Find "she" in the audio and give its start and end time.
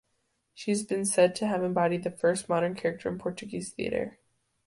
0.55-0.71